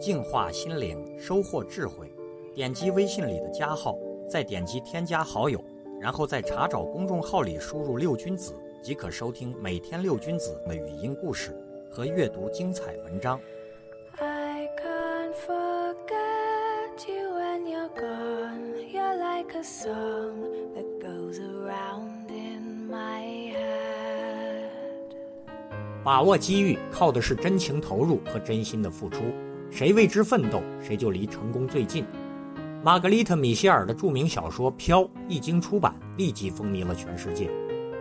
[0.00, 2.10] 净化心灵，收获智慧。
[2.54, 3.96] 点击微信里的加号，
[4.28, 5.62] 再点击添加好友，
[6.00, 11.54] 然后在查找公众号里输入“六君子”，即可收听每天六君子的语音故事
[11.90, 13.38] 和阅读精彩文章。
[14.18, 18.74] I can't forget you when you're gone.
[18.90, 25.14] You're like a song that goes around in my head.
[26.02, 29.22] 把握机遇靠的是真情投入和真心的付出，
[29.70, 32.04] 谁为之奋斗，谁就离成功最近。
[32.82, 37.48] 玛格丽特·米歇尔的著名小说《飘》一经出版，立即风靡了全世界。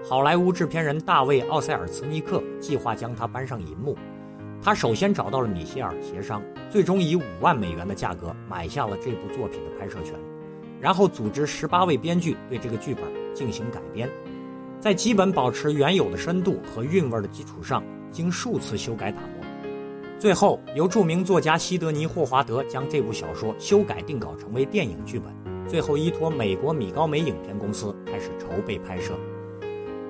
[0.04, 3.96] 好莱坞制片人大卫·奥塞尔茨尼克计划将它搬上银幕。
[4.62, 10.16] 他首先找到了米歇尔协商，最终以五万美元的价格买下了这部作品的拍摄权，
[10.82, 14.10] 然后组织十八位编剧对这个剧本进行改编，
[14.80, 19.39] 在基本保持原有的深度和韵味的基础上，经数次修改打磨。
[20.20, 25.34] 最后，由著名作家西德尼·霍华德将这部小说修改定稿成为电影剧本，
[25.66, 29.14] 最后依托美国米高梅影片公司开始筹备拍摄。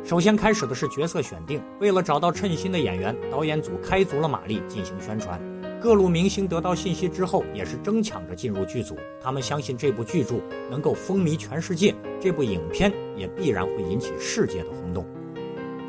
[0.04, 5.40] 首先开始的是角色选定，为了找到称心的演员，导演组开足了马力进行宣传。
[5.80, 8.98] 各路明星得到信息之后，也是争抢着进入剧组。
[9.22, 15.06] 他们相信这部巨著能够风靡全世界，这部影片也必然会引起世界的轰动。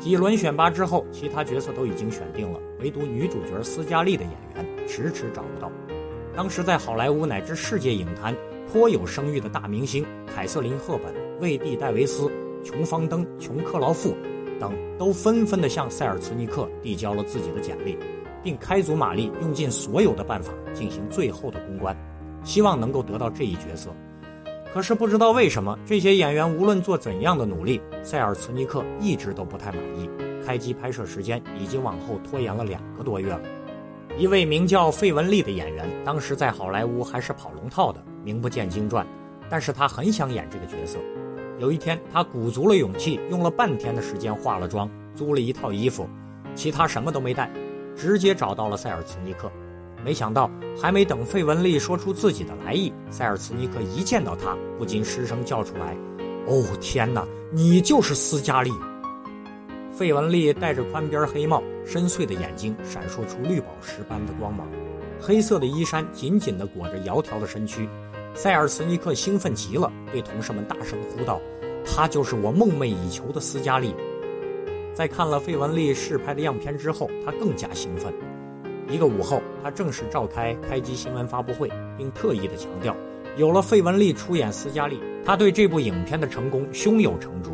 [0.01, 5.71] 几轮选拔之后，其他角色都已经选定了，唯独女主角斯嘉丽的演员迟迟找不到。
[6.35, 8.35] 当时在好莱坞乃至世界影坛
[8.71, 12.31] 颇有声誉的大明星凯瑟琳·赫本、魏蒂·戴维斯、
[12.63, 14.15] 琼·方登、琼·克劳馥
[14.59, 17.95] 等，都纷纷地向塞尔茨尼克递交了自己的简历，
[18.41, 21.95] 并开足马力，用尽所有的办法进行最后的公关，
[22.43, 23.91] 希望能够得到这一角色。
[24.73, 30.09] 可是不知道为什么，这些演员无论做怎样的努力，塞尔茨尼克一直都不太满意。
[30.45, 33.41] 开机拍摄时间已经往后拖延了两个多月了。
[34.17, 39.05] 一位名叫费雯丽的演员，当时在好莱坞还是跑龙套的，名不见经传，
[39.49, 40.97] 但是他很想演这个角色。
[41.59, 46.09] 有一天，他鼓足了勇气，用了半天的时间化了妆，租了一套衣服，
[46.55, 47.51] 其他什么都没带，
[47.95, 49.51] 直接找到了塞尔茨尼克。
[50.03, 50.49] 没想到，
[50.81, 55.95] 还没等费雯丽说出自己的来意，塞尔茨尼克一见到她，不禁失声叫出来
[56.47, 58.71] ：“哦，天哪，你就是斯嘉丽！”
[59.93, 64.67] 费雯丽戴着宽边黑帽，深邃的眼睛闪烁出绿宝石般的光芒，
[65.19, 67.87] 黑色的衣衫紧紧地裹着窈窕的身躯。
[68.33, 71.39] 塞尔茨尼克兴奋极了，对同事们大声呼道
[71.85, 73.93] ：“她就是我梦寐以求的斯嘉丽！”
[74.95, 78.13] 在看了费雯丽试拍的样片之后，他更加兴奋。
[78.89, 82.95] 一个午后，他正式召开开机新闻发布会，并特意的强调，
[83.37, 87.51] 有了费雯丽出演斯嘉丽，他对这部影片的成功胸有成竹。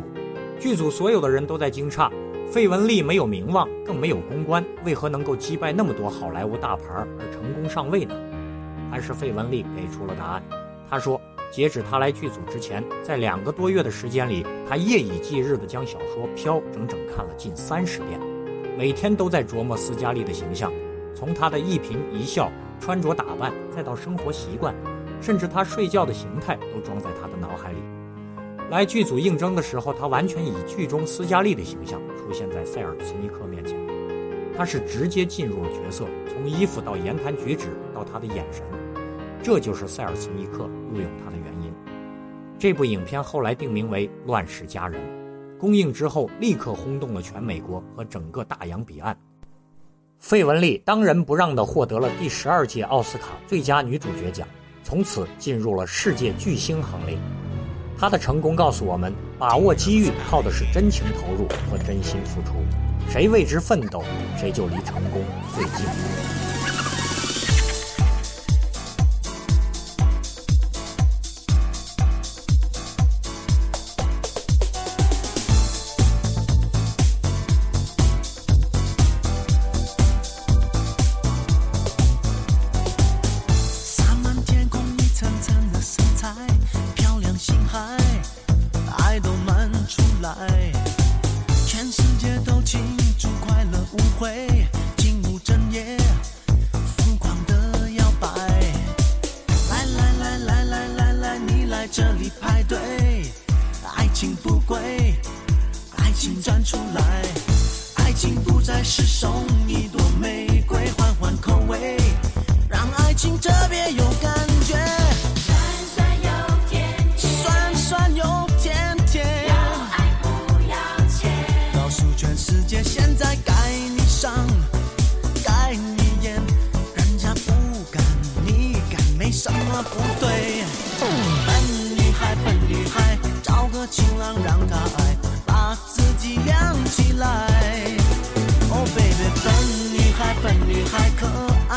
[0.58, 2.10] 剧组所有的人都在惊诧，
[2.50, 8.14] 费雯丽没有名望，更没有公关，为何能够击败那么多好莱坞大牌而成功上位呢？
[8.90, 10.42] 还是费雯丽给出了答案。
[10.90, 11.20] 他说，
[11.52, 18.18] 截止他来剧组之前，在两个多月的时间里，他夜以继日地将小说《飘》整整看了近三十遍，
[18.76, 20.72] 每天都在琢磨斯嘉丽的形象。
[21.18, 22.48] 从他的一颦一笑、
[22.78, 24.72] 穿着打扮，再到生活习惯，
[25.20, 27.78] 甚至他睡觉的形态，都装在他的脑海里。
[28.70, 33.76] 来剧组应征的时候，他完全以剧中斯嘉丽的形象出现在塞尔茨尼克面前。
[34.56, 38.62] 他是直接进入了角色，从衣服到言谈举止到他的眼神，
[39.42, 41.72] 这就是塞尔茨尼克录用他的原因。
[42.60, 45.00] 这部影片后来定名为《乱世佳人》，
[45.58, 49.18] 公映之后立刻轰动了全美国和整个大洋彼岸。
[50.18, 54.46] 费雯丽当仁不让地获得了第十二届奥斯卡最佳女主角奖，
[54.82, 57.16] 从此进入了世界巨星行列。
[57.96, 62.56] 她的成功告诉我们：把握机遇靠的是真情投入和真心付出。
[63.08, 64.02] 谁为之奋斗，
[64.36, 65.22] 谁就离成功
[65.54, 66.47] 最近。
[94.18, 94.48] 会，
[94.96, 95.96] 金晚整夜，
[96.96, 98.28] 疯狂的摇摆。
[99.70, 102.76] 来来来来来来来，你来这里派对，
[103.96, 105.14] 爱情不贵，
[105.98, 107.22] 爱情站出来，
[107.98, 109.88] 爱情不再是送你。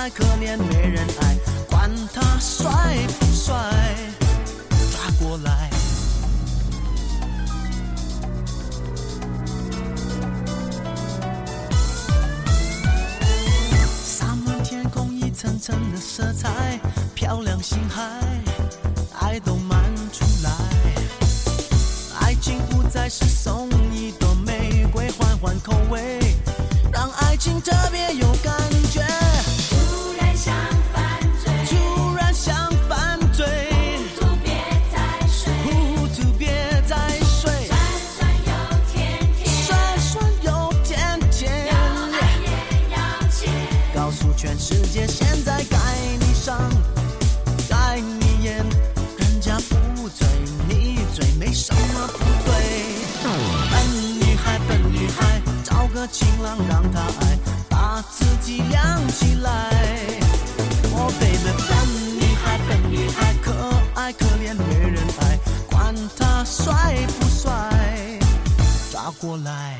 [0.02, 1.38] 爱可怜没人爱，
[1.70, 2.72] 管他帅
[3.20, 3.54] 不帅，
[4.92, 5.70] 抓过来。
[14.04, 16.80] 洒满天空一层层的色彩，
[17.14, 18.41] 漂亮星海，
[58.60, 59.50] 亮起来。
[60.94, 61.72] 我，baby，笨
[62.20, 63.52] 女孩，笨女孩，可
[63.96, 65.40] 爱可怜没人爱，
[65.70, 67.50] 管他帅不帅，
[68.92, 69.78] 抓过来。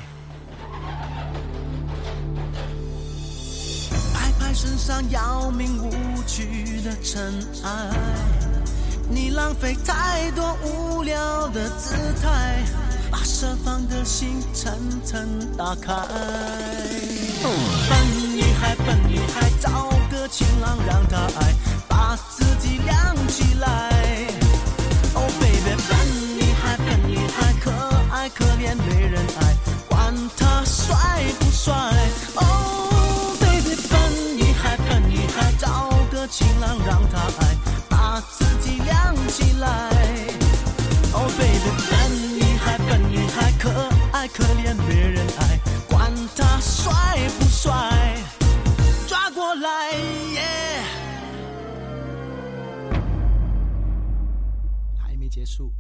[4.14, 5.92] 拍拍身上要命无
[6.26, 7.34] 趣的尘
[7.64, 7.70] 埃，
[9.10, 12.64] 你浪费太多无聊的姿态，
[13.10, 14.74] 把设防的心层
[15.04, 15.92] 层打开。
[18.62, 21.56] 女孩，笨女孩，找个情郎让她爱，
[21.88, 23.68] 把自己亮起来。
[25.16, 25.98] 哦，baby，笨
[26.38, 27.72] 女孩，笨女孩，可
[28.14, 29.56] 爱可怜没人爱，
[29.90, 30.96] 管他帅
[31.40, 31.74] 不帅。
[32.36, 37.58] 哦，baby，笨女孩，笨女孩，找个情郎让他爱，
[37.90, 39.68] 把自己亮起来。
[41.14, 44.76] 哦，baby，笨女孩，笨女孩，可爱可怜
[55.22, 55.72] 没结束。